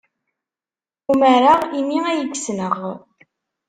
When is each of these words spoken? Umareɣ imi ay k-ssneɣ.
Umareɣ 1.11 1.59
imi 1.79 1.97
ay 2.09 2.21
k-ssneɣ. 2.27 2.75